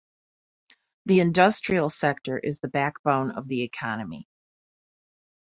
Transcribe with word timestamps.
The 1.05 1.19
industrial 1.19 1.91
sector 1.91 2.39
is 2.39 2.57
the 2.57 2.67
backbone 2.67 3.29
of 3.29 3.47
the 3.47 3.61
economy. 3.61 4.27